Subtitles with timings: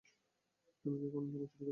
[0.85, 1.69] তুমি কি কখনও লুকোচুরি খেলেছ?